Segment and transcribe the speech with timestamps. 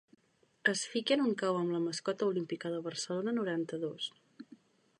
[0.71, 4.09] Es fiqui en un cau amb la mascota olímpica de Barcelona noranta-dos.